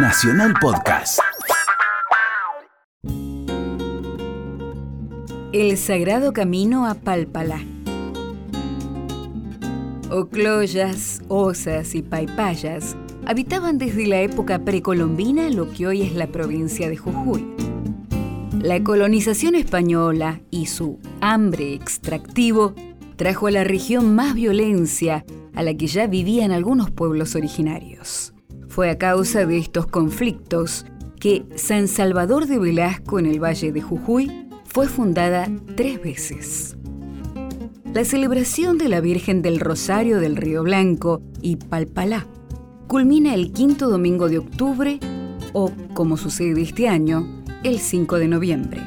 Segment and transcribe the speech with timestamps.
[0.00, 1.18] Nacional Podcast.
[5.52, 7.60] El sagrado camino a Pálpala.
[10.08, 16.88] Ocloyas, osas y paipayas habitaban desde la época precolombina lo que hoy es la provincia
[16.88, 17.44] de Jujuy.
[18.60, 22.72] La colonización española y su hambre extractivo
[23.16, 25.24] trajo a la región más violencia
[25.56, 28.32] a la que ya vivían algunos pueblos originarios.
[28.78, 30.86] Fue a causa de estos conflictos
[31.18, 34.30] que San Salvador de Velasco en el Valle de Jujuy
[34.66, 36.76] fue fundada tres veces.
[37.92, 42.28] La celebración de la Virgen del Rosario del Río Blanco y Palpalá
[42.86, 45.00] culmina el quinto domingo de octubre
[45.54, 48.80] o, como sucede este año, el 5 de noviembre.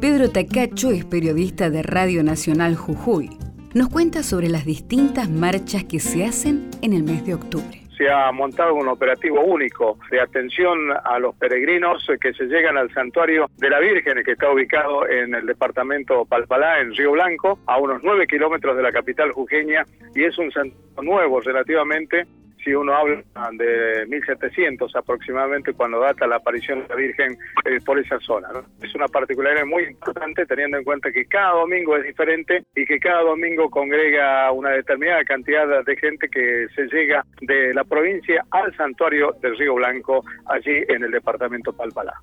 [0.00, 3.30] Pedro Tacacho es periodista de Radio Nacional Jujuy.
[3.74, 8.10] Nos cuenta sobre las distintas marchas que se hacen en el mes de octubre se
[8.10, 13.48] ha montado un operativo único de atención a los peregrinos que se llegan al santuario
[13.56, 18.02] de la Virgen, que está ubicado en el departamento Palpalá, en Río Blanco, a unos
[18.02, 19.84] nueve kilómetros de la capital jujeña,
[20.14, 22.26] y es un santuario nuevo relativamente,
[22.66, 23.22] si uno habla
[23.52, 28.48] de 1700 aproximadamente cuando data la aparición de la Virgen eh, por esa zona.
[28.82, 32.98] Es una particularidad muy importante teniendo en cuenta que cada domingo es diferente y que
[32.98, 38.76] cada domingo congrega una determinada cantidad de gente que se llega de la provincia al
[38.76, 42.14] santuario del Río Blanco, allí en el departamento Palpalá.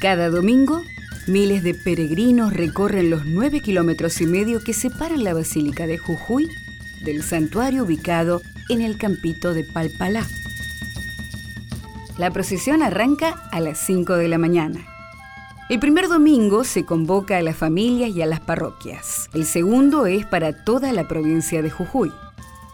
[0.00, 0.80] Cada domingo
[1.26, 6.50] Miles de peregrinos recorren los nueve kilómetros y medio que separan la Basílica de Jujuy
[7.04, 10.26] del santuario ubicado en el campito de Palpalá.
[12.18, 14.86] La procesión arranca a las 5 de la mañana.
[15.68, 19.28] El primer domingo se convoca a las familias y a las parroquias.
[19.32, 22.12] El segundo es para toda la provincia de Jujuy.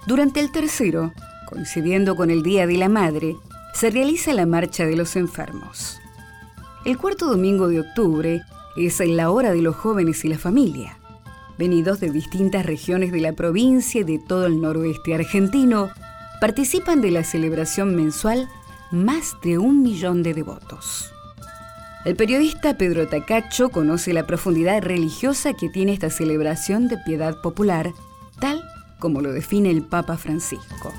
[0.06, 1.12] Durante el tercero,
[1.48, 3.36] coincidiendo con el Día de la Madre,
[3.74, 6.00] se realiza la Marcha de los Enfermos.
[6.84, 8.42] El cuarto domingo de octubre
[8.76, 10.99] es la hora de los jóvenes y la familia
[11.60, 15.90] venidos de distintas regiones de la provincia y de todo el noroeste argentino,
[16.40, 18.48] participan de la celebración mensual
[18.90, 21.12] más de un millón de devotos.
[22.06, 27.90] El periodista Pedro Tacacho conoce la profundidad religiosa que tiene esta celebración de piedad popular,
[28.40, 28.64] tal
[28.98, 30.94] como lo define el Papa Francisco.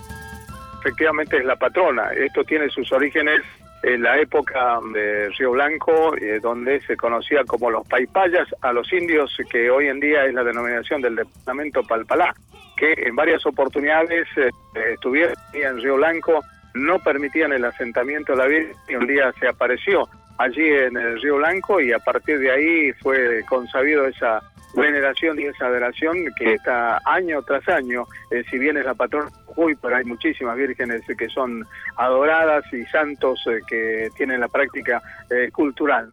[0.81, 2.11] Efectivamente es la patrona.
[2.13, 3.41] Esto tiene sus orígenes
[3.83, 8.91] en la época de Río Blanco, eh, donde se conocía como los paipayas a los
[8.93, 12.33] indios, que hoy en día es la denominación del departamento Palpalá,
[12.77, 14.49] que en varias oportunidades eh,
[14.93, 16.43] estuvieron en Río Blanco,
[16.73, 21.21] no permitían el asentamiento de la Virgen y un día se apareció allí en el
[21.21, 24.41] Río Blanco y a partir de ahí fue consabido esa
[24.75, 29.29] veneración y esa adoración que está año tras año, eh, si bien es la patrona
[29.51, 31.65] Jujuy, pero hay muchísimas vírgenes que son
[31.97, 36.11] adoradas y santos eh, que tienen la práctica eh, cultural.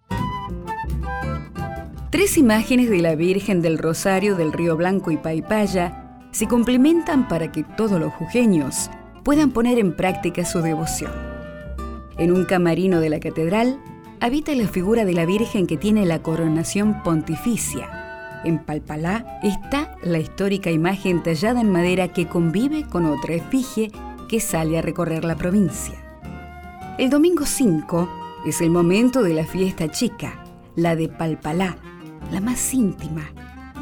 [2.10, 7.52] Tres imágenes de la Virgen del Rosario del Río Blanco y Paipaya se complementan para
[7.52, 8.90] que todos los jujeños
[9.24, 11.12] puedan poner en práctica su devoción.
[12.16, 13.78] En un camarino de la catedral
[14.20, 17.97] habita la figura de la Virgen que tiene la coronación pontificia
[18.44, 23.90] en Palpalá está la histórica imagen tallada en madera que convive con otra efigie
[24.28, 25.94] que sale a recorrer la provincia.
[26.98, 28.08] El domingo 5
[28.46, 30.42] es el momento de la fiesta chica,
[30.76, 31.76] la de Palpalá,
[32.30, 33.30] la más íntima,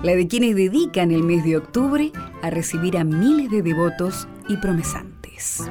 [0.02, 2.12] la de quienes dedican el mes de octubre
[2.42, 5.62] a recibir a miles de devotos y promesantes.